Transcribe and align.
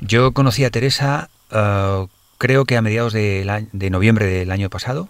Yo 0.00 0.32
conocí 0.32 0.64
a 0.64 0.70
Teresa 0.70 1.28
uh, 1.52 2.06
creo 2.38 2.64
que 2.64 2.76
a 2.76 2.82
mediados 2.82 3.12
de, 3.12 3.66
de 3.72 3.90
noviembre 3.90 4.26
del 4.26 4.50
año 4.50 4.68
pasado 4.70 5.08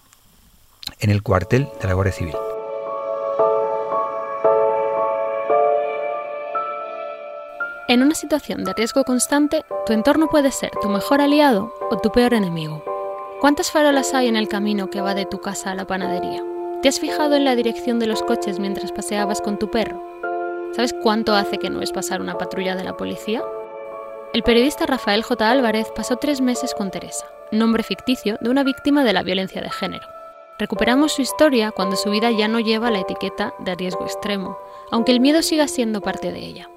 en 0.99 1.09
el 1.09 1.23
cuartel 1.23 1.67
de 1.81 1.87
la 1.87 1.93
Guardia 1.93 2.13
Civil. 2.13 2.35
En 7.89 8.01
una 8.01 8.15
situación 8.15 8.65
de 8.65 8.73
riesgo 8.73 9.03
constante, 9.05 9.63
tu 9.85 9.93
entorno 9.93 10.27
puede 10.27 10.51
ser 10.51 10.71
tu 10.81 10.89
mejor 10.89 11.21
aliado 11.21 11.73
o 11.89 11.97
tu 11.97 12.11
peor 12.11 12.33
enemigo. 12.33 12.83
¿Cuántas 13.39 13.71
farolas 13.71 14.13
hay 14.13 14.27
en 14.27 14.35
el 14.35 14.49
camino 14.49 14.89
que 14.89 14.99
va 14.99 15.13
de 15.13 15.25
tu 15.25 15.39
casa 15.39 15.71
a 15.71 15.75
la 15.75 15.87
panadería? 15.87 16.43
¿Te 16.81 16.89
has 16.89 16.99
fijado 16.99 17.35
en 17.35 17.45
la 17.45 17.55
dirección 17.55 17.99
de 17.99 18.07
los 18.07 18.23
coches 18.23 18.59
mientras 18.59 18.91
paseabas 18.91 19.41
con 19.41 19.57
tu 19.57 19.71
perro? 19.71 20.03
¿Sabes 20.73 20.93
cuánto 21.01 21.33
hace 21.33 21.57
que 21.57 21.69
no 21.69 21.81
es 21.81 21.91
pasar 21.91 22.19
una 22.19 22.37
patrulla 22.37 22.75
de 22.75 22.83
la 22.83 22.97
policía? 22.97 23.41
El 24.37 24.43
periodista 24.43 24.85
Rafael 24.85 25.23
J. 25.23 25.49
Álvarez 25.49 25.87
pasó 25.95 26.17
tres 26.17 26.41
meses 26.41 26.75
con 26.75 26.91
Teresa, 26.91 27.25
nombre 27.51 27.81
ficticio 27.81 28.37
de 28.39 28.51
una 28.51 28.63
víctima 28.63 29.03
de 29.03 29.11
la 29.11 29.23
violencia 29.23 29.63
de 29.63 29.71
género. 29.71 30.05
Recuperamos 30.59 31.13
su 31.13 31.23
historia 31.23 31.71
cuando 31.71 31.95
su 31.95 32.11
vida 32.11 32.29
ya 32.29 32.47
no 32.47 32.59
lleva 32.59 32.91
la 32.91 32.99
etiqueta 32.99 33.55
de 33.57 33.73
riesgo 33.73 34.03
extremo, 34.05 34.55
aunque 34.91 35.11
el 35.11 35.21
miedo 35.21 35.41
siga 35.41 35.67
siendo 35.67 36.01
parte 36.01 36.31
de 36.31 36.45
ella. 36.45 36.69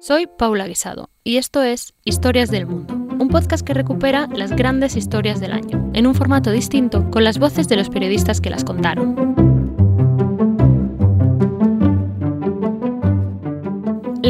Soy 0.00 0.26
Paula 0.26 0.66
Guisado 0.66 1.10
y 1.22 1.36
esto 1.36 1.62
es 1.62 1.92
Historias 2.02 2.50
del 2.50 2.64
Mundo, 2.64 2.94
un 2.94 3.28
podcast 3.28 3.62
que 3.62 3.74
recupera 3.74 4.26
las 4.34 4.52
grandes 4.52 4.96
historias 4.96 5.38
del 5.38 5.52
año, 5.52 5.90
en 5.92 6.06
un 6.06 6.14
formato 6.14 6.50
distinto 6.50 7.10
con 7.10 7.24
las 7.24 7.38
voces 7.38 7.68
de 7.68 7.76
los 7.76 7.90
periodistas 7.90 8.40
que 8.40 8.48
las 8.48 8.64
contaron. 8.64 9.51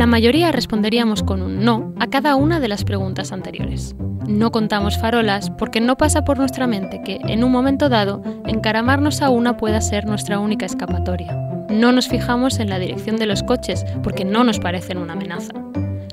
La 0.03 0.07
mayoría 0.09 0.51
responderíamos 0.51 1.23
con 1.23 1.43
un 1.43 1.65
no 1.65 1.95
a 2.01 2.09
cada 2.09 2.35
una 2.35 2.59
de 2.59 2.67
las 2.67 2.83
preguntas 2.83 3.31
anteriores. 3.31 3.95
No 4.27 4.51
contamos 4.51 4.99
farolas 4.99 5.51
porque 5.51 5.81
no 5.81 5.97
pasa 5.97 6.25
por 6.25 6.39
nuestra 6.39 6.67
mente 6.67 7.01
que, 7.05 7.21
en 7.23 7.45
un 7.45 7.53
momento 7.53 7.89
dado, 7.89 8.21
encaramarnos 8.45 9.23
a 9.23 9.31
una 9.31 9.57
pueda 9.57 9.81
ser 9.81 10.07
nuestra 10.07 10.41
única 10.41 10.67
escapatoria. 10.67 11.37
No 11.71 11.93
nos 11.93 12.09
fijamos 12.09 12.59
en 12.59 12.69
la 12.69 12.81
dirección 12.81 13.15
de 13.17 13.27
los 13.27 13.45
coches 13.45 13.85
porque 14.03 14.25
no 14.25 14.43
nos 14.43 14.59
parecen 14.59 14.99
una 14.99 15.13
amenaza. 15.13 15.53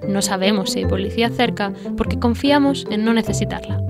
No 0.07 0.21
sabemos 0.21 0.69
si 0.69 0.81
hay 0.81 0.85
policía 0.85 1.31
cerca 1.31 1.73
porque 1.97 2.19
confiamos 2.19 2.85
en 2.91 3.03
no 3.03 3.15
necesitarla. 3.15 3.81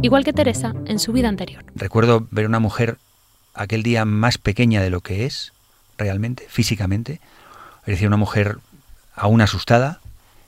Igual 0.00 0.22
que 0.22 0.32
Teresa 0.32 0.74
en 0.86 1.00
su 1.00 1.12
vida 1.12 1.28
anterior. 1.28 1.64
Recuerdo 1.74 2.28
ver 2.30 2.46
una 2.46 2.60
mujer 2.60 2.98
aquel 3.52 3.82
día 3.82 4.04
más 4.04 4.38
pequeña 4.38 4.80
de 4.80 4.90
lo 4.90 5.00
que 5.00 5.26
es, 5.26 5.52
realmente, 5.98 6.46
físicamente. 6.48 7.14
Es 7.80 7.94
decir, 7.94 8.06
una 8.06 8.16
mujer 8.16 8.58
aún 9.14 9.40
asustada. 9.40 10.00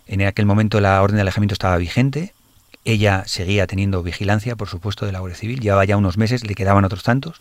En 0.06 0.22
aquel 0.22 0.47
momento 0.47 0.81
la 0.81 1.03
orden 1.03 1.17
de 1.17 1.22
alejamiento 1.22 1.55
estaba 1.55 1.77
vigente. 1.77 2.33
Ella 2.84 3.25
seguía 3.27 3.67
teniendo 3.67 4.03
vigilancia, 4.03 4.55
por 4.56 4.69
supuesto, 4.69 5.06
de 5.06 5.12
la 5.12 5.19
Guardia 5.20 5.39
Civil. 5.39 5.61
Llevaba 5.61 5.84
ya 5.84 5.97
unos 5.97 6.19
meses, 6.19 6.47
le 6.47 6.55
quedaban 6.55 6.84
otros 6.84 7.03
tantos. 7.03 7.41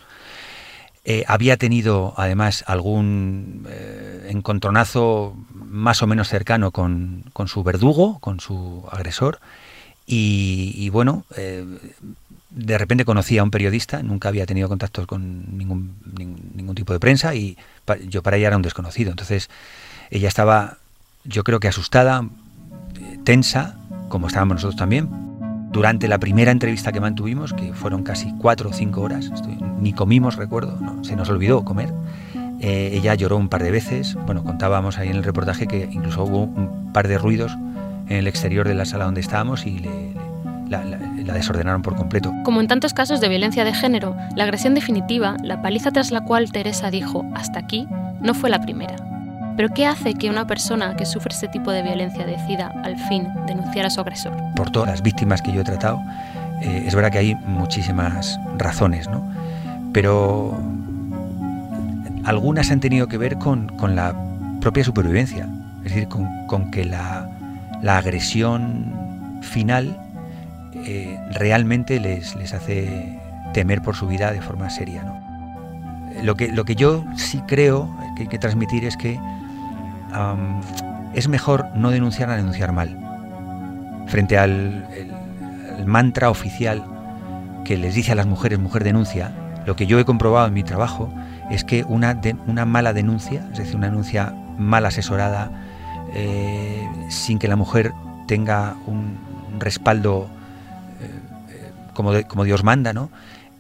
Eh, 1.08 1.24
había 1.28 1.56
tenido 1.58 2.16
además 2.18 2.64
algún 2.66 3.68
eh, 3.70 4.28
encontronazo 4.32 5.36
más 5.54 6.02
o 6.02 6.08
menos 6.08 6.30
cercano 6.30 6.72
con, 6.72 7.26
su 7.46 7.62
verdugo, 7.64 8.18
con 8.20 8.40
su 8.40 8.84
agresor, 8.92 9.40
y, 10.08 10.90
bueno, 10.90 11.26
eh, 11.36 11.64
de 12.50 12.78
repente 12.78 13.06
conocí 13.06 13.38
a 13.38 13.44
un 13.44 13.52
periodista, 13.52 14.02
nunca 14.04 14.30
había 14.30 14.46
tenido 14.46 14.68
contactos 14.68 15.06
con 15.08 15.58
ningún, 15.58 15.96
ningún, 16.56 16.76
tipo 16.76 16.94
de 16.94 17.00
prensa 17.00 17.34
y 17.34 17.58
yo 18.08 18.22
para 18.22 18.38
ella 18.38 18.48
era 18.48 18.56
un 18.56 18.62
desconocido. 18.62 19.10
Entonces 19.12 19.50
ella 20.12 20.28
estaba, 20.28 20.78
yo 21.26 21.44
creo 21.44 21.60
que 21.60 21.68
asustada, 21.68 22.24
tensa, 23.24 23.76
como 24.10 24.28
estábamos 24.28 24.56
nosotros 24.56 24.76
también, 24.76 25.10
durante 25.72 26.08
la 26.08 26.20
primera 26.20 26.52
entrevista 26.52 26.92
que 26.92 27.02
mantuvimos, 27.02 27.54
que 27.54 27.74
fueron 27.74 28.04
casi 28.04 28.32
cuatro 28.38 28.70
o 28.70 28.74
cinco 28.74 29.02
horas, 29.02 29.30
ni 29.80 29.92
comimos, 29.92 30.36
recuerdo, 30.38 30.80
se 31.04 31.16
nos 31.16 31.30
olvidó 31.30 31.66
comer. 31.66 31.94
Eh, 32.62 32.92
ella 32.94 33.14
lloró 33.16 33.36
un 33.38 33.50
par 33.50 33.62
de 33.62 33.72
veces. 33.72 34.16
Bueno, 34.26 34.44
contábamos 34.44 34.98
ahí 34.98 35.10
en 35.10 35.18
el 35.18 35.24
reportaje 35.24 35.68
que 35.68 35.90
incluso 35.92 36.24
hubo 36.24 36.44
un 36.44 36.94
par 36.94 37.08
de 37.08 37.18
ruidos 37.18 37.58
en 38.08 38.18
el 38.18 38.28
exterior 38.28 38.68
de 38.68 38.76
la 38.76 38.86
sala 38.86 39.06
donde 39.06 39.20
estábamos 39.20 39.66
y 39.66 39.86
la, 40.70 40.82
desordenaron 41.34 41.82
por 41.82 41.96
completo. 41.96 42.32
Como 42.44 42.62
en 42.62 42.68
tantos 42.68 42.94
casos 42.94 43.20
de 43.20 43.28
violencia 43.28 43.66
de 43.66 43.74
género, 43.74 44.16
la 44.36 44.46
agresión 44.46 44.74
definitiva, 44.74 45.36
la 45.44 45.62
paliza 45.62 45.92
tras 45.92 46.12
la 46.12 46.24
cual 46.24 46.52
Teresa 46.52 46.90
dijo 46.90 47.26
hasta 47.36 47.60
aquí, 47.60 47.86
no 48.22 48.34
fue 48.34 48.50
la 48.50 48.62
primera. 48.62 49.15
Pero 49.56 49.70
¿qué 49.70 49.86
hace 49.86 50.14
que 50.16 50.30
una 50.30 50.46
persona 50.46 50.96
que 50.96 51.06
sufre 51.06 51.34
este 51.34 51.48
tipo 51.48 51.72
de 51.72 51.82
violencia 51.82 52.26
decida 52.26 52.74
al 52.84 52.98
fin 52.98 53.28
denunciar 53.48 53.86
a 53.86 53.90
su 53.90 54.02
agresor? 54.02 54.34
Por 54.56 54.70
todas 54.70 54.90
las 54.90 55.02
víctimas 55.02 55.42
que 55.42 55.52
yo 55.54 55.62
he 55.62 55.64
tratado, 55.64 56.02
eh, 56.62 56.84
es 56.86 56.94
verdad 56.94 57.12
que 57.12 57.20
hay 57.20 57.36
muchísimas 57.36 58.40
razones, 58.58 59.10
¿no? 59.10 59.24
Pero 59.94 60.60
algunas 62.26 62.72
han 62.72 62.82
tenido 62.82 63.08
que 63.08 63.18
ver 63.18 63.38
con, 63.38 63.72
la 63.96 64.14
propia 64.60 64.84
supervivencia, 64.84 65.48
es 65.86 65.94
decir, 65.94 66.08
con, 66.10 66.72
que 66.72 66.84
la, 66.84 67.30
agresión 67.88 69.40
final 69.42 69.98
eh, 70.74 71.18
realmente 71.32 72.00
les, 72.00 72.36
les 72.36 72.54
hace 72.54 73.20
temer 73.54 73.82
por 73.82 73.96
su 73.96 74.08
vida 74.08 74.34
de 74.34 74.42
forma 74.42 74.70
seria. 74.70 75.04
¿no? 75.04 76.24
Lo, 76.24 76.36
que, 76.36 76.52
lo 76.52 76.66
que 76.66 76.76
yo 76.76 77.06
sí 77.16 77.42
creo 77.48 77.96
que 78.16 78.24
hay 78.24 78.28
que 78.28 78.40
transmitir 78.40 78.86
es 78.86 78.98
que 78.98 79.20
es 81.14 81.28
mejor 81.28 81.68
no 81.76 81.92
denunciar 81.92 82.30
a 82.30 82.36
denunciar 82.36 82.72
mal. 82.72 82.98
Frente 84.08 84.38
al 84.38 84.88
mantra 85.86 86.30
oficial 86.30 86.84
que 87.64 87.78
les 87.78 87.96
dice 87.96 88.12
a 88.12 88.16
las 88.16 88.28
mujeres, 88.28 88.60
mujer 88.60 88.84
denuncia, 88.84 89.32
lo 89.66 89.76
que 89.76 89.88
yo 89.88 90.00
he 90.00 90.06
comprobado 90.06 90.48
en 90.48 90.54
mi 90.54 90.64
trabajo 90.64 91.12
es 91.50 91.64
que 91.64 91.84
una, 91.84 92.16
mala 92.66 92.94
denuncia, 92.94 93.48
es 93.52 93.60
decir, 93.60 93.76
una 93.76 93.88
denuncia 93.88 94.34
mal 94.58 94.86
asesorada, 94.86 95.52
eh, 96.14 96.88
sin 97.10 97.40
que 97.40 97.48
la 97.48 97.56
mujer 97.56 97.92
tenga 98.28 98.76
un 98.86 99.18
respaldo 99.60 100.30
eh, 101.02 101.72
como, 101.94 102.12
como, 102.28 102.44
Dios 102.44 102.64
manda, 102.64 102.94
¿no? 102.94 103.10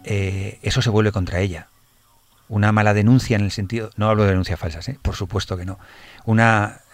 Eh, 0.03 0.59
eso 0.61 0.81
se 0.81 0.89
vuelve 0.89 1.11
contra 1.11 1.39
ella 1.39 1.67
una 2.47 2.71
mala 2.71 2.93
denuncia 2.93 3.35
en 3.35 3.43
el 3.43 3.51
sentido, 3.51 3.89
no 3.95 4.09
hablo 4.09 4.23
de 4.23 4.29
denuncias 4.29 4.59
falsas, 4.59 4.87
¿eh? 4.89 4.99
por 5.01 5.15
supuesto 5.15 5.57
que 5.57 5.65
no, 5.65 5.79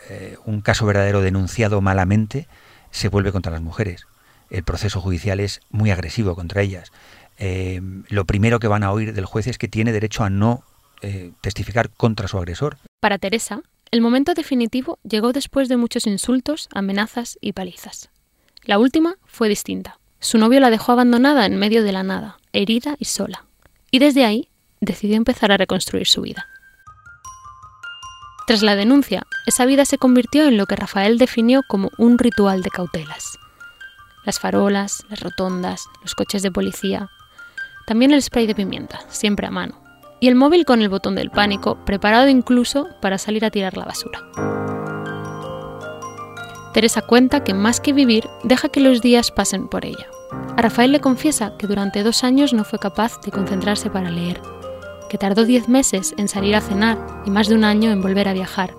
eh, 0.10 0.38
un 0.46 0.62
caso 0.62 0.86
verdadero 0.86 1.22
denunciado 1.22 1.82
malamente 1.82 2.48
se 2.90 3.10
vuelve 3.10 3.32
contra 3.32 3.52
las 3.52 3.62
mujeres. 3.62 4.08
El 4.50 4.64
proceso 4.64 5.00
judicial 5.00 5.40
es 5.40 5.62
muy 5.70 5.92
agresivo 5.92 6.36
contra 6.36 6.62
ellas. 6.62 6.92
Eh, 7.38 7.82
lo 8.10 8.26
primero 8.26 8.60
que 8.60 8.68
van 8.68 8.84
a 8.84 8.92
oír 8.92 9.14
del 9.14 9.26
juez 9.26 9.48
es 9.48 9.58
que 9.58 9.68
tiene 9.68 9.92
derecho 9.92 10.24
a 10.24 10.30
no 10.30 10.64
testificar 11.42 11.90
contra 11.90 12.28
su 12.28 12.38
agresor. 12.38 12.78
Para 13.00 13.18
Teresa, 13.18 13.64
el 13.90 14.02
momento 14.02 14.36
definitivo 14.36 15.00
llegó 15.02 15.34
después 15.34 15.68
de 15.68 15.76
muchos 15.76 16.06
insultos, 16.06 16.70
amenazas 16.72 17.40
y 17.42 17.54
palizas. 17.54 18.12
La 18.64 18.78
última 18.78 19.16
fue 19.26 19.50
distinta. 19.50 20.00
Su 20.20 20.38
novio 20.38 20.60
la 20.60 20.70
dejó 20.70 20.92
abandonada 20.92 21.48
en 21.48 21.58
medio 21.58 21.84
de 21.84 21.92
la 21.92 22.04
nada, 22.04 22.38
herida 22.54 22.96
y 23.00 23.06
sola. 23.06 23.46
Y 23.90 23.98
desde 23.98 24.24
ahí 24.24 24.51
decidió 24.82 25.16
empezar 25.16 25.52
a 25.52 25.58
reconstruir 25.58 26.08
su 26.08 26.22
vida. 26.22 26.48
Tras 28.48 28.64
la 28.64 28.76
denuncia, 28.76 29.24
esa 29.46 29.66
vida 29.66 29.86
se 29.86 29.98
convirtió 29.98 30.46
en 30.48 30.58
lo 30.58 30.66
que 30.66 30.76
Rafael 30.76 31.18
definió 31.18 31.62
como 31.68 31.92
un 31.98 32.18
ritual 32.18 32.64
de 32.64 32.72
cautelas. 32.72 33.38
Las 34.26 34.40
farolas, 34.40 35.06
las 35.10 35.20
rotondas, 35.22 35.88
los 36.02 36.16
coches 36.16 36.42
de 36.42 36.52
policía, 36.52 37.10
también 37.86 38.12
el 38.12 38.22
spray 38.22 38.48
de 38.48 38.56
pimienta, 38.56 39.02
siempre 39.10 39.48
a 39.48 39.52
mano, 39.52 39.80
y 40.20 40.28
el 40.28 40.36
móvil 40.36 40.66
con 40.66 40.82
el 40.82 40.90
botón 40.90 41.16
del 41.16 41.30
pánico, 41.30 41.84
preparado 41.86 42.28
incluso 42.28 42.88
para 43.02 43.18
salir 43.18 43.46
a 43.46 43.52
tirar 43.52 43.78
la 43.78 43.86
basura. 43.86 44.20
Teresa 46.74 47.02
cuenta 47.02 47.44
que 47.44 47.54
más 47.54 47.80
que 47.80 47.94
vivir, 47.94 48.28
deja 48.44 48.70
que 48.70 48.80
los 48.80 49.02
días 49.02 49.32
pasen 49.32 49.68
por 49.68 49.86
ella. 49.86 50.08
A 50.56 50.62
Rafael 50.62 50.92
le 50.92 51.02
confiesa 51.02 51.58
que 51.58 51.68
durante 51.68 52.04
dos 52.04 52.24
años 52.24 52.54
no 52.54 52.64
fue 52.64 52.80
capaz 52.80 53.20
de 53.22 53.32
concentrarse 53.32 53.90
para 53.90 54.10
leer, 54.10 54.42
que 55.12 55.18
tardó 55.18 55.44
10 55.44 55.68
meses 55.68 56.16
en 56.16 56.30
salir 56.30 56.56
a 56.56 56.62
cenar 56.62 56.98
y 57.26 57.32
más 57.32 57.50
de 57.50 57.56
un 57.56 57.66
año 57.66 57.92
en 57.92 58.02
volver 58.02 58.30
a 58.30 58.34
viajar, 58.34 58.74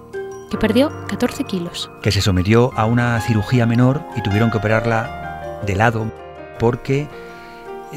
que 0.50 0.56
perdió 0.56 0.90
14 1.06 1.44
kilos. 1.44 1.90
Que 2.02 2.10
se 2.10 2.22
sometió 2.22 2.72
a 2.74 2.86
una 2.86 3.20
cirugía 3.20 3.66
menor 3.66 4.02
y 4.16 4.22
tuvieron 4.22 4.50
que 4.50 4.56
operarla 4.56 5.60
de 5.66 5.76
lado 5.76 6.10
porque 6.58 7.06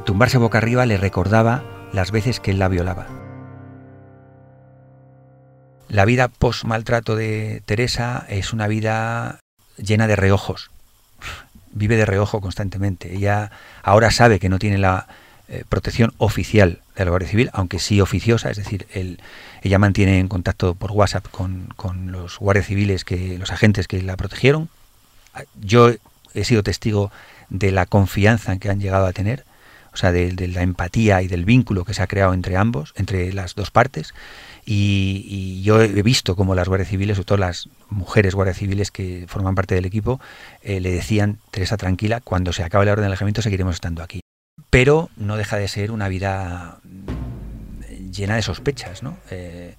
tumbarse 0.04 0.38
boca 0.38 0.58
arriba 0.58 0.86
le 0.86 0.98
recordaba 0.98 1.64
las 1.94 2.12
veces 2.12 2.42
que 2.42 2.52
él 2.52 2.60
la 2.60 2.68
violaba. 2.68 3.08
La 5.88 6.04
vida 6.04 6.28
post-maltrato 6.28 7.16
de 7.16 7.64
Teresa 7.66 8.26
es 8.28 8.52
una 8.52 8.68
vida 8.68 9.40
llena 9.78 10.08
de 10.08 10.18
reojos. 10.18 10.72
Vive 11.72 11.96
de 11.96 12.06
reojo 12.06 12.42
constantemente. 12.42 13.16
Ella 13.16 13.52
ahora 13.82 14.12
sabe 14.12 14.40
que 14.40 14.50
no 14.50 14.60
tiene 14.60 14.78
la 14.78 15.08
eh, 15.48 15.64
protección 15.70 16.12
oficial 16.18 16.80
de 16.96 17.06
la 17.06 17.12
Guardia 17.12 17.30
Civil, 17.30 17.50
aunque 17.54 17.78
sí 17.78 18.02
oficiosa, 18.02 18.50
es 18.50 18.58
decir, 18.58 18.88
ella 19.62 19.78
mantiene 19.78 20.20
en 20.20 20.28
contacto 20.28 20.74
por 20.74 20.92
WhatsApp 20.92 21.28
con, 21.30 21.68
los 22.12 22.40
guardias 22.40 22.66
civiles, 22.66 23.06
que, 23.06 23.38
los 23.38 23.52
agentes 23.52 23.88
que 23.88 24.02
la 24.02 24.18
protegieron. 24.18 24.70
Yo 25.62 25.92
he 26.34 26.44
sido 26.46 26.64
testigo 26.64 27.12
de 27.50 27.72
la 27.72 27.86
confianza 27.86 28.58
que 28.58 28.70
han 28.70 28.80
llegado 28.80 29.06
a 29.06 29.14
tener, 29.14 29.46
o 29.94 29.98
sea, 29.98 30.12
de, 30.12 30.48
la 30.48 30.64
empatía 30.64 31.22
y 31.22 31.28
del 31.28 31.46
vínculo 31.46 31.86
que 31.86 31.94
se 31.94 32.02
ha 32.02 32.08
creado 32.08 32.34
entre 32.34 32.58
ambos, 32.58 32.94
entre 32.96 33.32
las 33.32 33.54
dos 33.54 33.72
partes. 33.72 34.14
Y, 34.66 35.62
yo 35.62 35.82
he 35.82 36.02
visto 36.02 36.36
como 36.36 36.56
las 36.56 36.68
guardias 36.68 36.90
civiles, 36.90 37.18
sobre 37.18 37.28
todo 37.28 37.38
las 37.38 37.70
mujeres 37.90 38.34
guardias 38.34 38.58
civiles 38.58 38.90
que 38.90 39.26
forman 39.28 39.54
parte 39.54 39.76
del 39.76 39.86
equipo, 39.86 40.20
eh, 40.64 40.80
le 40.80 40.92
decían, 40.92 41.38
Teresa, 41.52 41.78
tranquila, 41.78 42.20
cuando 42.22 42.52
se 42.52 42.64
acabe 42.64 42.86
la 42.86 42.94
orden 42.94 43.04
de 43.04 43.08
alejamiento 43.08 43.44
seguiremos 43.44 43.76
estando 43.76 44.02
aquí. 44.02 44.25
Pero 44.70 45.10
no 45.16 45.38
deja 45.38 45.58
de 45.58 45.68
ser 45.68 45.92
una 45.92 46.08
vida 46.08 46.80
llena 48.12 48.36
de 48.36 48.42
sospechas, 48.42 49.04
¿no? 49.04 49.18
Eh, 49.30 49.76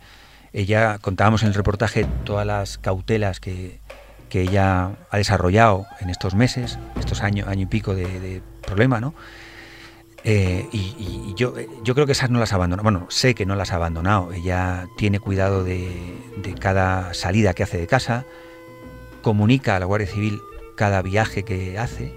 ella, 0.52 0.99
contábamos 1.00 1.43
en 1.43 1.49
el 1.49 1.55
reportaje 1.55 2.06
todas 2.25 2.46
las 2.46 2.78
cautelas 2.78 3.40
que, 3.40 3.81
que 4.28 4.43
ella 4.43 4.93
ha 5.11 5.17
desarrollado 5.17 5.87
en 6.00 6.11
estos 6.11 6.34
meses, 6.34 6.78
estos 6.99 7.23
años, 7.23 7.49
año 7.49 7.62
y 7.62 7.67
pico 7.67 7.94
de, 7.94 8.43
problema, 8.67 9.00
¿no? 9.00 9.14
Eh, 10.25 10.67
y, 10.73 11.34
yo, 11.37 11.55
yo 11.84 11.94
creo 11.94 12.06
que 12.06 12.12
esas 12.12 12.31
no 12.31 12.40
las 12.40 12.52
ha. 12.52 12.56
Bueno, 12.56 13.06
sé 13.11 13.34
que 13.34 13.46
no 13.46 13.55
las 13.55 13.73
ha 13.73 13.76
abandonado. 13.76 14.32
Ella 14.32 14.87
tiene 14.96 15.20
cuidado 15.20 15.62
de, 15.62 16.19
de, 16.38 16.55
cada 16.55 17.14
salida 17.14 17.55
que 17.55 17.62
hace 17.62 17.78
de 17.78 17.87
casa, 17.87 18.25
comunica 19.23 19.76
a 19.76 19.78
la 19.78 19.87
Guardia 19.87 20.08
Civil 20.08 20.40
cada 20.76 21.00
viaje 21.02 21.44
que 21.44 21.78
hace 21.78 22.12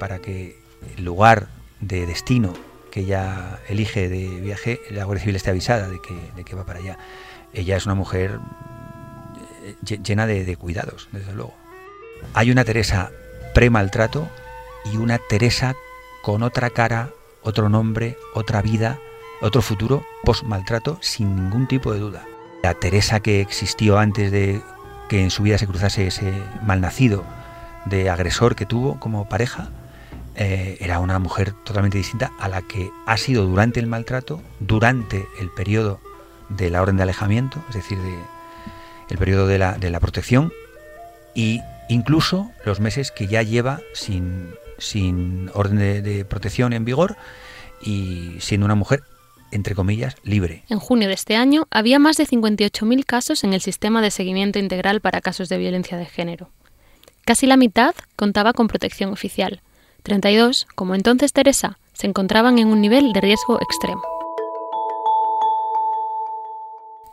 para 0.00 0.18
que 0.18 0.58
el 0.96 1.04
lugar 1.04 1.48
de 1.80 2.06
destino 2.06 2.54
que 2.90 3.00
ella 3.00 3.60
elige 3.68 4.08
de 4.08 4.28
viaje, 4.40 4.80
la 4.90 5.04
Guardia 5.04 5.22
Civil 5.22 5.36
esté 5.36 5.50
avisada 5.50 5.88
de 5.88 6.00
que, 6.00 6.14
de 6.36 6.44
que 6.44 6.54
va 6.54 6.64
para 6.64 6.78
allá. 6.78 6.98
Ella 7.52 7.76
es 7.76 7.86
una 7.86 7.94
mujer 7.94 8.40
llena 10.02 10.26
de, 10.26 10.56
cuidados, 10.56 11.08
desde 11.12 11.32
luego. 11.32 11.54
Hay 12.34 12.50
una 12.50 12.64
Teresa 12.64 13.10
pre-maltrato 13.54 14.28
y 14.92 14.96
una 14.96 15.18
Teresa 15.18 15.74
con 16.22 16.42
otra 16.42 16.70
cara, 16.70 17.10
otro 17.42 17.68
nombre, 17.68 18.16
otra 18.34 18.62
vida, 18.62 18.98
otro 19.40 19.62
futuro 19.62 20.04
post-maltrato, 20.24 20.98
sin 21.00 21.36
ningún 21.36 21.66
tipo 21.66 21.92
de 21.92 22.00
duda. 22.00 22.26
La 22.62 22.74
Teresa 22.74 23.20
que 23.20 23.40
existió 23.40 23.98
antes 23.98 24.32
de 24.32 24.60
que 25.08 25.22
en 25.22 25.30
su 25.30 25.42
vida 25.42 25.58
se 25.58 25.66
cruzase 25.66 26.06
ese 26.06 26.32
malnacido 26.62 27.24
de 27.86 28.10
agresor 28.10 28.56
que 28.56 28.66
tuvo 28.66 28.98
como 29.00 29.28
pareja, 29.28 29.70
eh, 30.40 30.76
era 30.80 31.00
una 31.00 31.18
mujer 31.18 31.52
totalmente 31.64 31.98
distinta 31.98 32.30
a 32.38 32.48
la 32.48 32.62
que 32.62 32.92
ha 33.06 33.16
sido 33.16 33.44
durante 33.44 33.80
el 33.80 33.88
maltrato, 33.88 34.40
durante 34.60 35.26
el 35.40 35.50
periodo 35.50 36.00
de 36.48 36.70
la 36.70 36.80
orden 36.80 36.96
de 36.96 37.02
alejamiento, 37.02 37.60
es 37.68 37.74
decir, 37.74 37.98
de, 37.98 38.14
el 39.10 39.18
periodo 39.18 39.48
de 39.48 39.58
la, 39.58 39.72
de 39.78 39.90
la 39.90 39.98
protección 39.98 40.52
y 41.34 41.60
incluso 41.88 42.52
los 42.64 42.78
meses 42.78 43.10
que 43.10 43.26
ya 43.26 43.42
lleva 43.42 43.80
sin, 43.94 44.50
sin 44.78 45.50
orden 45.54 46.04
de, 46.04 46.24
protección 46.24 46.72
en 46.72 46.84
vigor 46.84 47.16
y 47.82 48.36
siendo 48.38 48.64
una 48.64 48.76
mujer 48.76 49.02
entre 49.50 49.74
comillas, 49.74 50.14
libre. 50.22 50.62
En 50.68 50.78
junio 50.78 51.08
de 51.08 51.14
este 51.14 51.34
año 51.34 51.66
había 51.70 51.98
más 51.98 52.18
de 52.18 52.26
58.000 52.26 53.04
casos 53.04 53.44
en 53.44 53.54
el 53.54 53.62
sistema 53.62 54.02
de 54.02 54.10
seguimiento 54.10 54.58
integral 54.58 55.00
para 55.00 55.22
casos 55.22 55.48
de 55.48 55.56
violencia 55.56 55.96
de 55.96 56.04
género. 56.04 56.50
Casi 57.24 57.46
la 57.46 57.56
mitad 57.56 57.94
contaba 58.14 58.52
con 58.52 58.68
protección 58.68 59.10
oficial. 59.10 59.62
32, 60.08 60.66
como 60.74 60.94
entonces 60.94 61.34
Teresa, 61.34 61.78
se 61.92 62.06
encontraban 62.06 62.58
en 62.58 62.68
un 62.68 62.80
nivel 62.80 63.12
de 63.12 63.20
riesgo 63.20 63.60
extremo. 63.60 64.02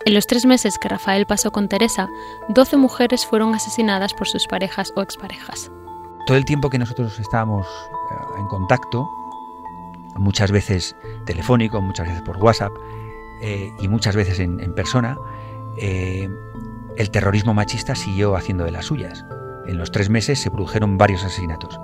En 0.05 0.13
los 0.13 0.27
tres 0.27 0.45
meses 0.45 0.77
que 0.77 0.87
Rafael 0.87 1.25
pasó 1.25 1.51
con 1.51 1.67
Teresa, 1.67 2.07
12 2.47 2.77
mujeres 2.77 3.25
fueron 3.25 3.53
asesinadas 3.53 4.13
por 4.13 4.29
sus 4.29 4.47
parejas 4.47 4.93
o 4.95 5.01
exparejas. 5.01 5.71
Todo 6.25 6.37
el 6.37 6.45
tiempo 6.45 6.69
que 6.69 6.77
nosotros 6.77 7.19
estábamos 7.19 7.67
eh, 7.67 8.39
en 8.39 8.47
contacto, 8.47 9.05
muchas 10.15 10.51
veces 10.51 10.95
telefónico, 11.25 11.81
muchas 11.81 12.07
veces 12.07 12.21
por 12.21 12.37
WhatsApp 12.37 12.71
eh, 13.43 13.73
y 13.81 13.89
muchas 13.89 14.15
veces 14.15 14.39
en, 14.39 14.73
persona, 14.73 15.17
eh, 15.81 16.29
el 16.95 17.11
terrorismo 17.11 17.53
machista 17.53 17.93
siguió 17.93 18.37
haciendo 18.37 18.63
de 18.63 18.71
las 18.71 18.85
suyas. 18.85 19.25
En 19.67 19.77
los 19.77 19.91
tres 19.91 20.09
meses 20.09 20.39
se 20.39 20.49
produjeron 20.49 20.97
varios 20.97 21.25
asesinatos. 21.25 21.77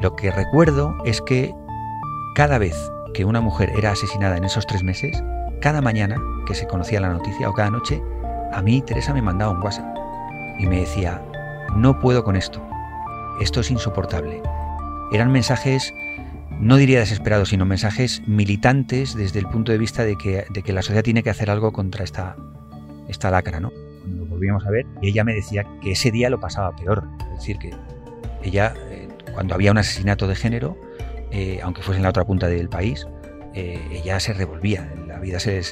Lo 0.00 0.16
que 0.16 0.30
recuerdo 0.30 0.96
es 1.04 1.20
que 1.20 1.54
cada 2.34 2.58
vez 2.58 2.74
que 3.12 3.24
una 3.24 3.40
mujer 3.40 3.70
era 3.76 3.92
asesinada 3.92 4.36
en 4.36 4.44
esos 4.44 4.66
tres 4.66 4.82
meses, 4.82 5.22
cada 5.60 5.82
mañana 5.82 6.16
que 6.46 6.54
se 6.54 6.66
conocía 6.66 7.00
la 7.00 7.10
noticia 7.10 7.48
o 7.48 7.52
cada 7.52 7.70
noche, 7.70 8.02
a 8.52 8.62
mí 8.62 8.80
Teresa 8.80 9.12
me 9.12 9.20
mandaba 9.20 9.52
un 9.52 9.62
WhatsApp 9.62 9.94
y 10.58 10.66
me 10.66 10.80
decía, 10.80 11.22
no 11.76 12.00
puedo 12.00 12.24
con 12.24 12.36
esto, 12.36 12.66
esto 13.40 13.60
es 13.60 13.70
insoportable. 13.70 14.42
Eran 15.12 15.30
mensajes, 15.32 15.92
no 16.60 16.76
diría 16.76 17.00
desesperados, 17.00 17.50
sino 17.50 17.66
mensajes 17.66 18.22
militantes 18.26 19.14
desde 19.14 19.38
el 19.38 19.46
punto 19.48 19.70
de 19.70 19.78
vista 19.78 20.04
de 20.04 20.16
que, 20.16 20.72
la 20.72 20.82
sociedad 20.82 21.02
tiene 21.02 21.22
que 21.22 21.30
hacer 21.30 21.50
algo 21.50 21.72
contra 21.72 22.04
esta, 22.04 22.36
esta 23.08 23.30
lacra. 23.30 23.60
¿no? 23.60 23.70
Cuando 24.02 24.24
volvíamos 24.24 24.64
a 24.66 24.70
ver, 24.70 24.86
ella 25.02 25.24
me 25.24 25.34
decía 25.34 25.66
que 25.82 25.92
ese 25.92 26.10
día 26.10 26.30
lo 26.30 26.40
pasaba 26.40 26.74
peor. 26.74 27.06
Es 27.32 27.40
decir, 27.40 27.58
que 27.58 27.70
ella, 28.42 28.74
eh, 28.90 28.99
cuando 29.32 29.54
había 29.54 29.70
un 29.70 29.78
asesinato 29.78 30.26
de 30.26 30.36
género, 30.36 30.76
eh, 31.30 31.60
aunque 31.62 31.82
fuese 31.82 31.98
en 31.98 32.02
la 32.02 32.10
otra 32.10 32.24
punta 32.24 32.48
del 32.48 32.68
país, 32.68 33.06
eh, 33.54 33.80
ella 33.90 34.20
se 34.20 34.32
revolvía, 34.32 34.92
la 35.06 35.18
vida 35.18 35.40
se, 35.40 35.62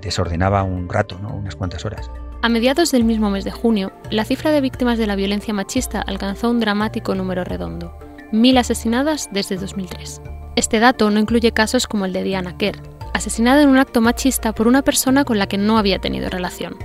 desordenaba 0.00 0.62
un 0.62 0.88
rato, 0.88 1.18
¿no? 1.18 1.34
unas 1.34 1.56
cuantas 1.56 1.84
horas. 1.84 2.10
A 2.42 2.48
mediados 2.50 2.92
del 2.92 3.04
mismo 3.04 3.30
mes 3.30 3.44
de 3.44 3.50
junio, 3.50 3.92
la 4.10 4.24
cifra 4.24 4.50
de 4.50 4.60
víctimas 4.60 4.98
de 4.98 5.06
la 5.06 5.16
violencia 5.16 5.54
machista 5.54 6.02
alcanzó 6.02 6.50
un 6.50 6.60
dramático 6.60 7.14
número 7.14 7.44
redondo, 7.44 7.96
mil 8.32 8.58
asesinadas 8.58 9.30
desde 9.32 9.56
2003. 9.56 10.20
Este 10.56 10.78
dato 10.78 11.10
no 11.10 11.18
incluye 11.18 11.52
casos 11.52 11.86
como 11.86 12.04
el 12.04 12.12
de 12.12 12.22
Diana 12.22 12.58
Kerr, 12.58 12.76
asesinada 13.14 13.62
en 13.62 13.70
un 13.70 13.78
acto 13.78 14.02
machista 14.02 14.52
por 14.52 14.68
una 14.68 14.82
persona 14.82 15.24
con 15.24 15.38
la 15.38 15.46
que 15.46 15.56
no 15.56 15.78
había 15.78 16.00
tenido 16.00 16.28
relación. 16.28 16.76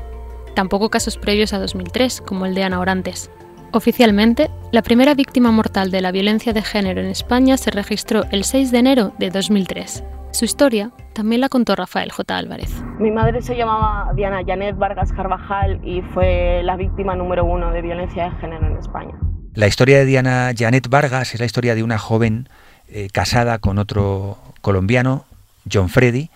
Tampoco 0.55 0.89
casos 0.89 1.17
previos 1.17 1.51
a 1.53 1.59
2003, 1.59 2.21
como 2.21 2.45
el 2.45 2.55
de 2.55 2.63
Ana 2.63 2.79
Orantes. 2.79 3.29
Oficialmente, 3.71 4.49
la 4.71 4.81
primera 4.81 5.13
víctima 5.13 5.51
mortal 5.51 5.91
de 5.91 6.01
la 6.01 6.11
violencia 6.11 6.53
de 6.53 6.61
género 6.61 7.01
en 7.01 7.07
España 7.07 7.57
se 7.57 7.71
registró 7.71 8.23
el 8.31 8.43
6 8.43 8.71
de 8.71 8.79
enero 8.79 9.13
de 9.19 9.29
2003, 9.29 10.03
su 10.31 10.45
historia 10.45 10.91
también 11.13 11.41
la 11.41 11.49
contó 11.49 11.75
Rafael 11.75 12.11
J. 12.11 12.37
Álvarez. 12.37 12.71
Mi 12.99 13.11
madre 13.11 13.41
se 13.41 13.57
llamaba 13.57 14.11
Diana 14.15 14.41
Janet 14.45 14.77
Vargas 14.77 15.11
Carvajal 15.11 15.81
y 15.83 16.01
fue 16.13 16.61
la 16.63 16.77
víctima 16.77 17.15
número 17.15 17.43
uno 17.45 17.71
de 17.71 17.81
violencia 17.81 18.25
de 18.25 18.31
género 18.37 18.67
en 18.67 18.77
España. 18.77 19.13
La 19.55 19.67
historia 19.67 19.97
de 19.97 20.05
Diana 20.05 20.51
Janet 20.55 20.87
Vargas 20.87 21.33
es 21.33 21.39
la 21.39 21.45
historia 21.45 21.75
de 21.75 21.83
una 21.83 21.97
joven 21.97 22.47
eh, 22.87 23.09
casada 23.11 23.57
con 23.57 23.79
otro 23.79 24.37
colombiano, 24.61 25.25
John 25.71 25.89
Freddy, 25.89 26.29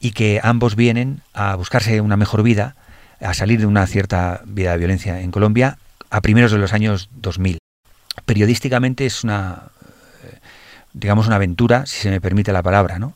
y 0.00 0.10
que 0.10 0.40
ambos 0.42 0.74
vienen 0.74 1.22
a 1.32 1.54
buscarse 1.54 2.00
una 2.00 2.16
mejor 2.16 2.42
vida, 2.42 2.74
a 3.20 3.34
salir 3.34 3.60
de 3.60 3.66
una 3.66 3.86
cierta 3.86 4.42
vida 4.46 4.72
de 4.72 4.78
violencia 4.78 5.20
en 5.20 5.30
Colombia 5.30 5.78
a 6.10 6.20
primeros 6.20 6.52
de 6.52 6.58
los 6.58 6.72
años 6.72 7.08
2000. 7.12 7.58
Periodísticamente 8.24 9.06
es 9.06 9.24
una, 9.24 9.64
eh, 10.24 10.38
digamos, 10.92 11.26
una 11.26 11.36
aventura, 11.36 11.86
si 11.86 12.00
se 12.00 12.10
me 12.10 12.20
permite 12.20 12.52
la 12.52 12.62
palabra, 12.62 12.98
¿no? 12.98 13.14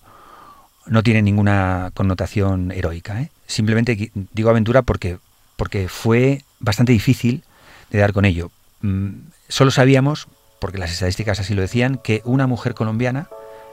no 0.87 1.03
tiene 1.03 1.23
ninguna 1.23 1.91
connotación 1.95 2.73
heroica. 2.73 3.21
¿eh? 3.21 3.31
Simplemente 3.47 4.11
digo 4.33 4.51
aventura 4.51 4.83
porque, 4.83 5.19
porque 5.57 5.89
fue 5.89 6.43
bastante 6.61 6.93
difícil 6.93 7.45
de 7.91 7.99
dar 7.99 8.13
con 8.13 8.25
ello. 8.25 8.51
Mm, 8.81 9.11
solo 9.49 9.71
sabíamos, 9.71 10.29
porque 10.59 10.79
las 10.79 10.93
estadísticas 10.93 11.41
así 11.41 11.55
lo 11.55 11.63
decían, 11.63 11.99
que 12.03 12.23
una 12.25 12.47
mujer 12.47 12.75
colombiana 12.75 13.29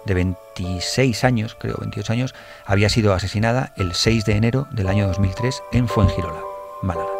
de 0.05 0.13
26 0.13 1.23
años, 1.23 1.57
creo 1.59 1.77
28 1.79 2.13
años, 2.13 2.35
había 2.65 2.89
sido 2.89 3.13
asesinada 3.13 3.73
el 3.77 3.93
6 3.93 4.25
de 4.25 4.35
enero 4.35 4.67
del 4.71 4.87
año 4.87 5.07
2003 5.07 5.61
en 5.73 5.87
Fuengirola, 5.87 6.41
Málaga. 6.81 7.18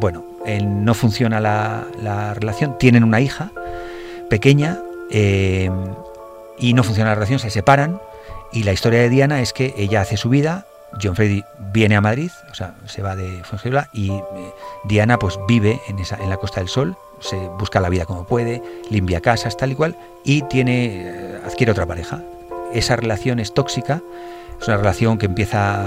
Bueno, 0.00 0.24
no 0.62 0.94
funciona 0.94 1.40
la, 1.40 1.84
la 2.00 2.34
relación, 2.34 2.78
tienen 2.78 3.04
una 3.04 3.20
hija 3.20 3.50
pequeña 4.30 4.78
eh, 5.10 5.70
y 6.58 6.74
no 6.74 6.84
funciona 6.84 7.10
la 7.10 7.14
relación, 7.14 7.38
se 7.38 7.50
separan 7.50 8.00
y 8.52 8.62
la 8.62 8.72
historia 8.72 9.00
de 9.00 9.08
Diana 9.08 9.40
es 9.40 9.52
que 9.52 9.74
ella 9.76 10.00
hace 10.00 10.16
su 10.16 10.28
vida, 10.28 10.66
John 11.02 11.16
Freddy 11.16 11.44
viene 11.72 11.96
a 11.96 12.00
Madrid, 12.00 12.30
o 12.50 12.54
sea, 12.54 12.74
se 12.86 13.02
va 13.02 13.14
de 13.14 13.42
Fuengirola 13.44 13.88
y 13.92 14.10
eh, 14.10 14.22
Diana 14.84 15.18
pues 15.18 15.38
vive 15.46 15.80
en, 15.88 15.98
esa, 15.98 16.16
en 16.16 16.30
la 16.30 16.36
Costa 16.38 16.60
del 16.60 16.68
Sol, 16.68 16.96
se 17.20 17.36
busca 17.36 17.80
la 17.80 17.88
vida 17.88 18.06
como 18.06 18.26
puede, 18.26 18.62
limpia 18.90 19.20
casas, 19.20 19.56
tal 19.56 19.72
y 19.72 19.74
cual, 19.74 19.96
y 20.24 20.42
tiene, 20.42 21.08
eh, 21.08 21.40
adquiere 21.44 21.72
otra 21.72 21.86
pareja. 21.86 22.22
Esa 22.72 22.96
relación 22.96 23.38
es 23.38 23.52
tóxica, 23.52 24.00
es 24.60 24.66
una 24.66 24.76
relación 24.76 25.18
que 25.18 25.26
empieza 25.26 25.84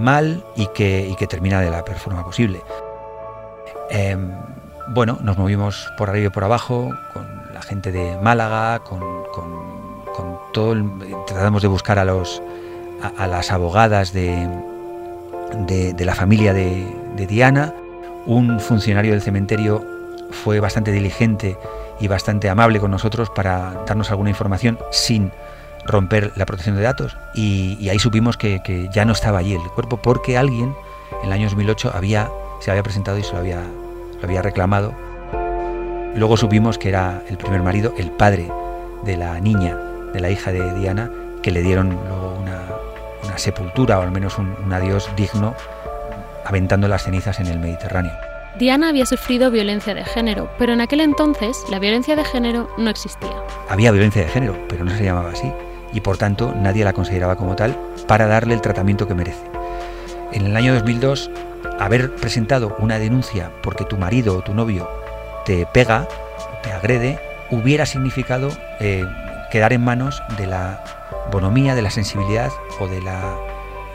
mal 0.00 0.44
y 0.56 0.66
que, 0.68 1.14
termina 1.28 1.60
de 1.60 1.70
la 1.70 1.84
peor 1.84 1.98
forma 1.98 2.24
posible. 2.24 2.60
Em, 3.90 4.32
bueno, 4.88 5.18
nos 5.22 5.36
movimos 5.38 5.88
por 5.96 6.10
arriba 6.10 6.26
y 6.26 6.30
por 6.30 6.44
abajo, 6.44 6.90
con 7.12 7.40
gente 7.62 7.92
de 7.92 8.18
Málaga, 8.18 8.80
con, 8.80 9.00
todo 10.52 10.74
tratamos 11.26 11.62
de 11.62 11.68
buscar 11.68 12.00
a 12.00 12.04
los 12.04 12.42
a, 13.16 13.26
las 13.28 13.52
abogadas 13.52 14.12
de, 14.12 14.48
de, 15.66 16.04
la 16.04 16.14
familia 16.14 16.52
de, 16.52 16.84
Diana. 17.28 17.72
un 18.26 18.58
funcionario 18.58 19.12
del 19.12 19.22
cementerio 19.22 19.84
fue 20.32 20.58
bastante 20.58 20.90
diligente 20.90 21.56
y 22.00 22.08
bastante 22.08 22.50
amable 22.50 22.80
con 22.80 22.90
nosotros 22.90 23.30
para 23.30 23.84
darnos 23.86 24.10
alguna 24.10 24.30
información 24.30 24.78
sin 24.90 25.30
romper 25.84 26.32
la 26.36 26.46
protección 26.46 26.76
de 26.76 26.82
datos 26.82 27.16
y, 27.34 27.88
ahí 27.88 27.98
supimos 27.98 28.36
que, 28.36 28.88
ya 28.92 29.04
no 29.04 29.12
estaba 29.12 29.38
allí 29.38 29.54
el 29.54 29.62
cuerpo 29.74 29.96
porque 29.96 30.36
alguien 30.36 30.74
en 31.22 31.26
el 31.26 31.32
año 31.32 31.44
2008 31.44 31.92
había, 31.94 32.28
se 32.60 32.70
había 32.70 32.82
presentado 32.82 33.18
y 33.18 33.22
se 33.22 33.32
lo 33.32 33.38
había, 33.38 33.60
lo 33.60 34.24
había 34.24 34.42
reclamado. 34.42 34.94
Luego 36.14 36.36
supimos 36.36 36.78
que 36.78 36.88
era 36.88 37.22
el 37.28 37.36
primer 37.36 37.62
marido, 37.62 37.94
el 37.96 38.10
padre 38.10 38.50
de 39.04 39.16
la 39.16 39.38
niña, 39.40 39.76
de 40.12 40.20
la 40.20 40.30
hija 40.30 40.52
de 40.52 40.74
Diana, 40.74 41.10
que 41.42 41.50
le 41.50 41.62
dieron 41.62 41.90
luego 41.90 42.36
una, 42.40 42.60
sepultura 43.36 43.98
o 43.98 44.02
al 44.02 44.10
menos 44.10 44.36
un, 44.36 44.54
un 44.62 44.72
adiós 44.72 45.08
digno 45.16 45.54
aventando 46.44 46.88
las 46.88 47.04
cenizas 47.04 47.40
en 47.40 47.46
el 47.46 47.58
Mediterráneo. 47.58 48.12
Diana 48.58 48.88
había 48.88 49.06
sufrido 49.06 49.50
violencia 49.50 49.94
de 49.94 50.04
género, 50.04 50.50
pero 50.58 50.72
en 50.72 50.80
aquel 50.80 51.00
entonces 51.00 51.56
la 51.70 51.78
violencia 51.78 52.16
de 52.16 52.24
género 52.24 52.68
no 52.76 52.90
existía. 52.90 53.34
Había 53.68 53.92
violencia 53.92 54.22
de 54.22 54.28
género, 54.28 54.58
pero 54.68 54.84
no 54.84 54.90
se 54.90 55.04
llamaba 55.04 55.30
así, 55.30 55.50
y 55.92 56.00
por 56.00 56.18
tanto 56.18 56.54
nadie 56.54 56.84
la 56.84 56.92
consideraba 56.92 57.36
como 57.36 57.56
tal 57.56 57.76
para 58.06 58.26
darle 58.26 58.54
el 58.54 58.60
tratamiento 58.60 59.06
que 59.06 59.14
merece. 59.14 59.42
En 60.32 60.46
el 60.46 60.56
año 60.56 60.74
2002, 60.74 61.30
haber 61.78 62.14
presentado 62.14 62.76
una 62.78 62.98
denuncia 62.98 63.50
porque 63.62 63.84
tu 63.84 63.96
marido 63.96 64.36
o 64.36 64.42
tu 64.42 64.54
novio 64.54 64.88
te 65.44 65.66
pega, 65.66 66.06
te 66.62 66.72
agrede, 66.72 67.18
hubiera 67.50 67.86
significado 67.86 68.50
eh, 68.78 69.04
quedar 69.50 69.72
en 69.72 69.82
manos 69.82 70.22
de 70.36 70.46
la 70.46 70.84
bonomía, 71.32 71.74
de 71.74 71.82
la 71.82 71.90
sensibilidad 71.90 72.50
o 72.78 72.86
de 72.86 73.00
la, 73.02 73.36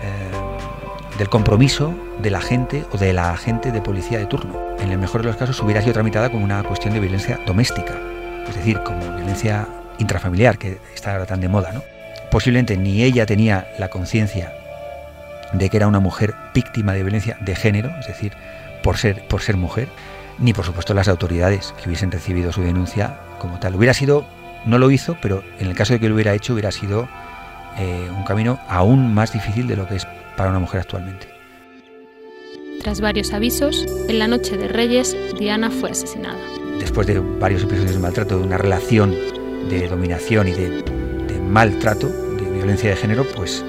eh, 0.01 1.17
del 1.17 1.29
compromiso 1.29 1.93
de 2.19 2.29
la 2.29 2.41
gente 2.41 2.85
o 2.91 2.97
de 2.97 3.13
la 3.13 3.31
agente 3.31 3.71
de 3.71 3.81
policía 3.81 4.17
de 4.17 4.25
turno. 4.25 4.59
En 4.79 4.91
el 4.91 4.97
mejor 4.97 5.21
de 5.21 5.27
los 5.27 5.37
casos 5.37 5.61
hubiera 5.61 5.81
sido 5.81 5.93
tramitada 5.93 6.29
como 6.29 6.43
una 6.43 6.63
cuestión 6.63 6.93
de 6.93 6.99
violencia 6.99 7.39
doméstica, 7.45 7.93
es 8.47 8.55
decir, 8.55 8.81
como 8.83 8.99
violencia 9.15 9.67
intrafamiliar, 9.99 10.57
que 10.57 10.77
está 10.93 11.13
ahora 11.13 11.25
tan 11.25 11.41
de 11.41 11.49
moda. 11.49 11.71
¿no? 11.71 11.83
Posiblemente 12.31 12.77
ni 12.77 13.03
ella 13.03 13.25
tenía 13.25 13.67
la 13.79 13.89
conciencia 13.89 14.53
de 15.53 15.69
que 15.69 15.77
era 15.77 15.87
una 15.87 15.99
mujer 15.99 16.33
víctima 16.53 16.93
de 16.93 17.03
violencia 17.03 17.37
de 17.39 17.55
género, 17.55 17.91
es 17.99 18.07
decir, 18.07 18.33
por 18.83 18.97
ser, 18.97 19.27
por 19.27 19.41
ser 19.41 19.57
mujer, 19.57 19.87
ni 20.39 20.53
por 20.53 20.65
supuesto 20.65 20.93
las 20.93 21.07
autoridades 21.07 21.73
que 21.81 21.89
hubiesen 21.89 22.11
recibido 22.11 22.51
su 22.51 22.61
denuncia 22.61 23.17
como 23.39 23.59
tal. 23.59 23.75
Hubiera 23.75 23.93
sido, 23.93 24.25
no 24.65 24.77
lo 24.77 24.91
hizo, 24.91 25.17
pero 25.21 25.43
en 25.59 25.67
el 25.67 25.75
caso 25.75 25.93
de 25.93 25.99
que 25.99 26.09
lo 26.09 26.15
hubiera 26.15 26.33
hecho 26.33 26.53
hubiera 26.53 26.71
sido 26.71 27.07
eh, 27.77 28.09
un 28.15 28.23
camino 28.23 28.59
aún 28.67 29.13
más 29.13 29.33
difícil 29.33 29.67
de 29.67 29.75
lo 29.75 29.87
que 29.87 29.95
es 29.95 30.07
para 30.35 30.49
una 30.49 30.59
mujer 30.59 30.81
actualmente. 30.81 31.27
Tras 32.81 33.01
varios 33.01 33.33
avisos, 33.33 33.85
en 34.07 34.19
la 34.19 34.27
noche 34.27 34.57
de 34.57 34.67
Reyes, 34.67 35.15
Diana 35.39 35.71
fue 35.71 35.91
asesinada. 35.91 36.37
Después 36.79 37.07
de 37.07 37.19
varios 37.19 37.63
episodios 37.63 37.93
de 37.93 37.99
maltrato, 37.99 38.37
de 38.37 38.43
una 38.43 38.57
relación 38.57 39.15
de 39.69 39.87
dominación 39.87 40.47
y 40.47 40.53
de, 40.53 41.39
maltrato, 41.39 42.07
de 42.07 42.49
violencia 42.51 42.89
de 42.89 42.95
género, 42.95 43.25
pues 43.35 43.63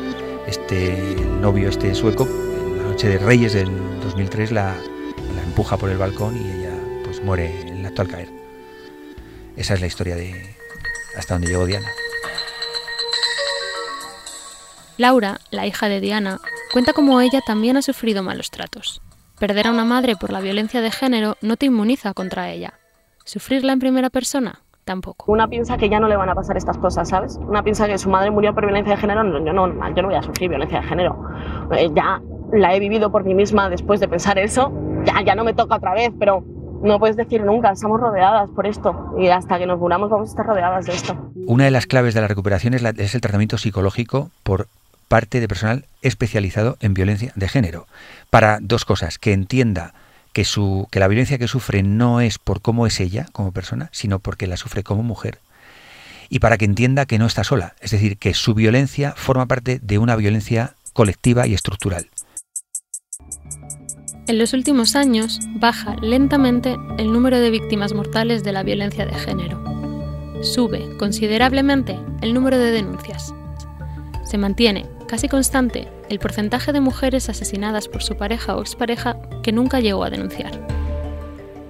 este 0.47 0.97
novio, 1.41 1.69
este 1.69 1.95
sueco, 1.95 2.25
en 2.27 2.79
la 2.79 2.85
noche 2.85 3.09
de 3.09 3.19
Reyes 3.19 3.53
del 3.53 3.71
2003 4.01 4.53
la, 4.53 4.75
la 5.35 5.43
empuja 5.43 5.77
por 5.77 5.91
el 5.91 5.99
balcón 5.99 6.37
y 6.37 6.51
ella 6.51 6.75
pues 7.05 7.23
muere 7.23 7.61
en 7.63 7.79
el 7.79 7.87
acto 7.87 8.03
al 8.03 8.09
caer. 8.09 8.29
Esa 9.57 9.75
es 9.75 9.81
la 9.81 9.87
historia 9.87 10.17
de 10.17 10.57
hasta 11.17 11.35
donde 11.35 11.49
llegó 11.49 11.67
Diana. 11.67 11.89
Laura, 14.99 15.41
la 15.51 15.67
hija 15.67 15.89
de 15.89 16.01
Diana, 16.01 16.41
cuenta 16.73 16.93
cómo 16.93 17.21
ella 17.21 17.41
también 17.47 17.77
ha 17.77 17.83
sufrido 17.83 18.23
malos 18.23 18.51
tratos. 18.51 19.03
Perder 19.39 19.67
a 19.67 19.71
una 19.71 19.85
madre 19.85 20.17
por 20.17 20.33
la 20.33 20.41
violencia 20.41 20.81
de 20.81 20.91
género 20.91 21.37
no 21.43 21.57
te 21.57 21.67
inmuniza 21.67 22.15
contra 22.15 22.51
ella. 22.51 22.79
Sufrirla 23.25 23.73
en 23.73 23.81
primera 23.81 24.09
persona 24.09 24.63
tampoco. 24.87 25.31
Una 25.33 25.49
piensa 25.49 25.77
que 25.77 25.89
ya 25.89 26.01
no 26.01 26.09
le 26.09 26.17
van 26.17 26.31
a 26.31 26.35
pasar 26.35 26.57
estas 26.57 26.79
cosas, 26.79 27.09
¿sabes? 27.09 27.39
Una 27.47 27.63
piensa 27.63 27.87
que 27.87 27.99
su 27.99 28.09
madre 28.09 28.31
murió 28.31 28.55
por 28.55 28.65
violencia 28.65 28.95
de 28.95 29.01
género, 29.01 29.23
yo 29.45 29.53
no, 29.53 29.69
yo 29.69 30.03
no 30.03 30.09
voy 30.09 30.17
a 30.17 30.23
sufrir 30.23 30.49
violencia 30.49 30.81
de 30.81 30.87
género. 30.87 31.21
Eh, 31.73 31.91
ya 31.95 32.23
la 32.53 32.75
he 32.75 32.81
vivido 32.81 33.11
por 33.11 33.25
mí 33.25 33.35
misma 33.35 33.69
después 33.69 33.99
de 33.99 34.07
pensar 34.07 34.39
eso, 34.39 34.73
ya, 35.05 35.23
ya 35.23 35.35
no 35.35 35.43
me 35.43 35.55
toca 35.55 35.77
otra 35.77 35.93
vez, 35.93 36.13
pero 36.19 36.45
no 36.83 37.01
puedes 37.01 37.17
decir 37.17 37.43
nunca, 37.43 37.73
estamos 37.73 38.01
rodeadas 38.01 38.49
por 38.51 38.65
esto 38.65 39.15
y 39.19 39.27
hasta 39.27 39.59
que 39.59 39.67
nos 39.67 39.81
muramos 39.81 40.09
vamos 40.09 40.29
a 40.29 40.31
estar 40.31 40.47
rodeadas 40.47 40.87
de 40.87 40.93
esto. 40.93 41.17
Una 41.47 41.65
de 41.65 41.73
las 41.73 41.87
claves 41.87 42.15
de 42.15 42.21
la 42.21 42.29
recuperación 42.29 42.73
es, 42.73 42.85
es 42.85 43.15
el 43.15 43.21
tratamiento 43.21 43.59
psicológico 43.59 44.31
por 44.45 44.69
parte 45.09 45.41
de 45.41 45.49
personal 45.49 45.85
especializado 46.03 46.77
en 46.81 46.95
violencia 46.95 47.33
de 47.35 47.49
género, 47.49 47.87
para 48.31 48.59
dos 48.61 48.85
cosas, 48.85 49.19
que 49.19 49.33
entienda 49.33 49.95
que, 50.37 50.45
su, 50.45 50.87
que 50.91 51.01
la 51.01 51.09
violencia 51.09 51.39
que 51.39 51.49
sufre 51.49 51.83
no 51.83 52.21
es 52.21 52.39
por 52.39 52.61
cómo 52.61 52.87
es 52.87 53.01
ella 53.01 53.25
como 53.33 53.53
persona, 53.53 53.89
sino 53.91 54.19
porque 54.19 54.47
la 54.47 54.59
sufre 54.59 54.83
como 54.83 55.03
mujer, 55.03 55.39
y 56.29 56.41
para 56.41 56.59
que 56.59 56.67
entienda 56.67 57.07
que 57.07 57.19
no 57.19 57.25
está 57.25 57.43
sola, 57.43 57.75
es 57.81 57.93
decir, 57.93 58.19
que 58.19 58.35
su 58.35 58.53
violencia 58.53 59.15
forma 59.17 59.47
parte 59.47 59.81
de 59.83 59.97
una 59.97 60.15
violencia 60.15 60.75
colectiva 60.93 61.47
y 61.47 61.55
estructural. 61.55 62.11
En 64.27 64.39
los 64.39 64.53
últimos 64.53 64.95
años 64.95 65.41
baja 65.55 65.97
lentamente 66.03 66.77
el 66.99 67.15
número 67.15 67.41
de 67.41 67.49
víctimas 67.49 67.95
mortales 67.95 68.45
de 68.45 68.53
la 68.53 68.63
violencia 68.63 69.07
de 69.07 69.15
género. 69.15 69.65
Sube 70.43 70.99
considerablemente 70.99 71.99
el 72.21 72.35
número 72.35 72.59
de 72.59 72.73
denuncias. 72.73 73.33
Se 74.27 74.37
mantiene 74.37 74.85
casi 75.09 75.31
constante 75.31 75.89
el 76.09 76.19
porcentaje 76.19 76.73
de 76.73 76.81
mujeres 76.81 77.29
asesinadas 77.29 77.89
por 77.89 78.03
su 78.03 78.17
pareja 78.17 78.57
o 78.57 78.61
expareja 78.61 79.17
que 79.43 79.53
nunca 79.53 79.81
llegó 79.81 80.05
a 80.05 80.11
denunciar. 80.11 80.53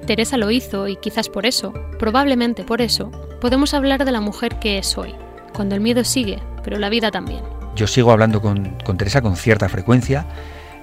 Teresa 0.06 0.36
lo 0.36 0.50
hizo 0.50 0.88
y 0.88 0.96
quizás 0.96 1.28
por 1.28 1.46
eso, 1.46 1.72
probablemente 1.98 2.62
por 2.62 2.80
eso, 2.80 3.10
podemos 3.40 3.74
hablar 3.74 4.04
de 4.04 4.12
la 4.12 4.20
mujer 4.20 4.58
que 4.58 4.78
es 4.78 4.96
hoy, 4.96 5.14
cuando 5.52 5.74
el 5.74 5.80
miedo 5.80 6.04
sigue, 6.04 6.40
pero 6.62 6.78
la 6.78 6.88
vida 6.88 7.10
también. 7.10 7.42
Yo 7.74 7.86
sigo 7.86 8.12
hablando 8.12 8.40
con, 8.40 8.78
Teresa 8.96 9.20
con 9.20 9.36
cierta 9.36 9.68
frecuencia, 9.68 10.26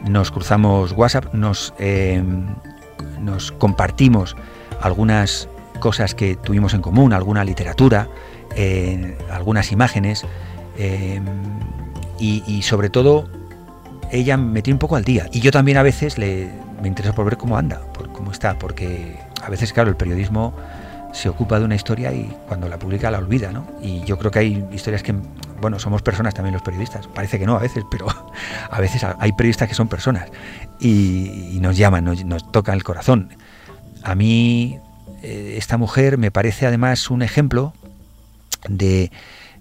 nos 0.08 0.32
cruzamos 0.32 0.92
WhatsApp, 0.92 1.34
nos, 1.34 1.74
em, 1.80 2.48
nos 3.22 3.52
compartimos 3.54 4.36
algunas 4.82 5.48
cosas 5.80 6.14
que 6.14 6.36
tuvimos 6.36 6.74
en 6.74 6.82
común, 6.82 7.14
alguna 7.14 7.44
literatura, 7.44 8.10
eh, 8.56 9.18
algunas 9.32 9.72
imágenes. 9.72 10.26
Em, 10.78 11.24
y, 12.20 12.62
sobre 12.62 12.90
todo 12.90 13.28
ella 14.14 14.38
me 14.38 14.62
tiene 14.62 14.76
un 14.76 14.80
poco 14.80 14.96
al 14.96 15.04
día. 15.04 15.28
Y 15.32 15.40
yo 15.40 15.52
también 15.52 15.78
a 15.78 15.84
veces 15.84 16.18
le, 16.18 16.50
me 16.82 16.88
interesa 16.88 17.14
por 17.14 17.26
ver 17.26 17.38
cómo 17.38 17.58
anda, 17.58 17.82
por 17.94 18.12
cómo 18.12 18.32
está, 18.32 18.58
porque 18.58 19.18
a 19.42 19.50
veces, 19.50 19.74
claro, 19.74 19.90
el 19.90 19.96
periodismo 19.96 20.54
se 21.14 21.30
ocupa 21.30 21.60
de 21.60 21.66
una 21.66 21.76
historia 21.76 22.12
y 22.14 22.36
cuando 22.48 22.70
la 22.70 22.80
publica 22.80 23.12
la 23.12 23.20
olvida, 23.20 23.52
¿no? 23.52 23.68
Y 23.82 24.04
yo 24.04 24.18
creo 24.18 24.32
que 24.32 24.40
hay 24.40 24.66
historias 24.72 25.04
que, 25.04 25.14
bueno, 25.62 25.80
somos 25.80 26.02
personas 26.02 26.34
también 26.34 26.54
los 26.54 26.64
periodistas, 26.64 27.08
parece 27.08 27.38
que 27.38 27.46
no 27.46 27.56
a 27.56 27.60
veces, 27.60 27.84
pero 27.90 28.08
a 28.72 28.80
veces 28.80 29.04
hay 29.04 29.32
periodistas 29.34 29.68
que 29.68 29.76
son 29.76 29.88
personas 29.88 30.30
y, 30.80 31.58
nos 31.62 31.78
llaman, 31.78 32.06
nos, 32.06 32.24
nos, 32.26 32.52
tocan 32.52 32.76
el 32.76 32.84
corazón. 32.84 33.30
A 34.04 34.16
mí 34.16 34.80
eh, 35.22 35.56
esta 35.58 35.78
mujer 35.78 36.18
me 36.18 36.32
parece 36.32 36.68
además 36.68 37.10
un 37.10 37.22
ejemplo 37.22 37.74
de 38.68 39.12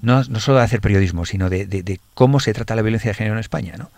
no, 0.02 0.24
solo 0.40 0.58
de 0.58 0.64
hacer 0.64 0.80
periodismo, 0.80 1.24
sino 1.24 1.48
de, 1.48 2.00
cómo 2.14 2.40
se 2.40 2.52
trata 2.52 2.74
la 2.74 2.82
violencia 2.82 3.10
de 3.10 3.14
género 3.14 3.36
en 3.36 3.40
España. 3.40 3.74
¿no? 3.78 3.90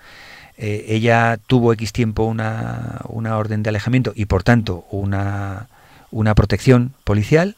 Eh, 0.56 0.86
ella 0.88 1.38
tuvo 1.46 1.72
X 1.72 1.92
tiempo 1.92 2.24
una, 2.24 3.00
orden 3.08 3.62
de 3.62 3.70
alejamiento 3.70 4.12
y 4.14 4.26
por 4.26 4.42
tanto 4.42 4.86
una, 4.90 5.68
una 6.10 6.34
protección 6.34 6.94
policial 7.04 7.56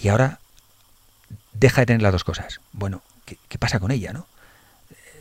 y 0.00 0.08
ahora 0.08 0.38
deja 1.52 1.82
de 1.82 1.86
tener 1.86 2.02
las 2.02 2.12
dos 2.12 2.24
cosas. 2.24 2.60
Bueno, 2.72 3.02
¿qué, 3.26 3.58
pasa 3.58 3.80
con 3.80 3.90
ella? 3.90 4.12
¿no? 4.12 4.26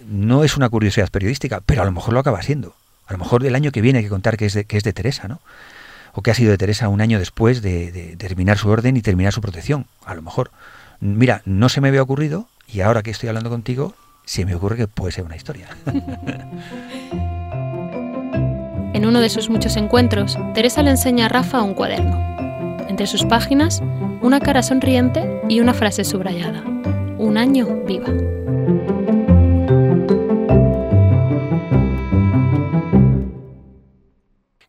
no 0.08 0.44
es 0.44 0.56
una 0.56 0.70
curiosidad 0.70 1.10
periodística, 1.10 1.62
pero 1.66 1.82
a 1.82 1.86
lo 1.86 1.92
mejor 1.92 2.14
lo 2.14 2.20
acaba 2.20 2.42
siendo. 2.42 2.76
A 3.08 3.14
lo 3.14 3.20
mejor 3.20 3.46
el 3.46 3.56
año 3.56 3.72
que 3.72 3.82
viene 3.82 4.00
hay 4.00 4.06
que 4.06 4.10
contar 4.10 4.38
que 4.38 4.46
es 4.46 4.54
de, 4.54 4.66
que 4.66 4.78
es 4.78 4.84
de 4.84 4.94
Teresa, 4.94 5.28
¿no? 5.28 5.40
O 6.14 6.22
que 6.22 6.32
ha 6.32 6.34
sido 6.34 6.52
de 6.52 6.58
Teresa 6.58 6.90
un 6.90 7.02
año 7.02 7.20
después 7.20 7.62
de, 7.62 7.92
de 7.92 8.16
terminar 8.18 8.58
su 8.58 8.70
orden 8.70 8.98
y 8.98 9.02
terminar 9.02 9.34
su 9.34 9.42
protección. 9.42 9.86
A 10.04 10.16
lo 10.16 10.22
mejor. 10.22 10.52
Mira, 11.00 11.42
no 11.46 11.70
se 11.70 11.80
me 11.80 11.90
había 11.90 12.02
ocurrido, 12.02 12.48
y 12.68 12.82
ahora 12.82 13.04
que 13.04 13.12
estoy 13.12 13.30
hablando 13.30 13.50
contigo, 13.50 13.94
se 14.28 14.46
me 14.46 14.54
ocurre 14.54 14.76
que 14.76 14.88
puede 14.88 15.12
ser 15.14 15.24
una 15.24 15.36
historia. 15.36 15.70
En 18.94 19.06
uno 19.06 19.22
de 19.22 19.30
sus 19.30 19.50
muchos 19.50 19.76
encuentros, 19.78 20.40
Teresa 20.56 20.82
le 20.82 20.90
enseña 20.90 21.28
a 21.28 21.30
Rafa 21.30 21.62
un 21.62 21.76
cuaderno. 21.76 22.18
Entre 22.90 23.06
sus 23.06 23.26
páginas, 23.26 23.80
una 24.24 24.40
cara 24.40 24.64
sonriente 24.64 25.40
y 25.48 25.60
una 25.60 25.76
frase 25.76 26.04
subrayada. 26.04 26.64
Un 27.20 27.38
año 27.38 27.68
viva. 27.86 28.08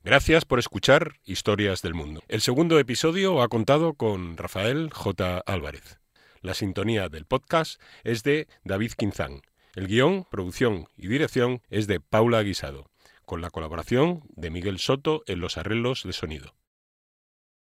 Gracias 0.04 0.44
por 0.44 0.58
escuchar 0.58 1.14
Historias 1.24 1.80
del 1.80 1.94
Mundo. 1.94 2.20
El 2.28 2.42
segundo 2.42 2.78
episodio 2.78 3.40
ha 3.40 3.48
contado 3.48 3.94
con 3.94 4.36
Rafael 4.36 4.90
J. 4.92 5.42
Álvarez. 5.46 5.98
La 6.48 6.54
sintonía 6.54 7.10
del 7.10 7.26
podcast 7.26 7.78
es 8.04 8.22
de 8.22 8.48
David 8.64 8.92
Quinzán. 8.96 9.42
El 9.74 9.86
guion, 9.86 10.24
producción 10.30 10.88
y 10.96 11.08
dirección 11.08 11.60
es 11.68 11.86
de 11.86 12.00
Paula 12.00 12.42
Guisado. 12.42 12.86
con 13.26 13.42
la 13.42 13.50
colaboración 13.50 14.22
de 14.34 14.48
Miguel 14.48 14.78
Soto 14.78 15.24
en 15.26 15.40
los 15.40 15.58
arreglos 15.58 16.04
de 16.04 16.14
sonido. 16.14 16.54